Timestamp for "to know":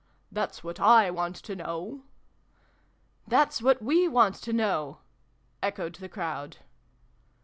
1.35-2.05, 4.41-4.97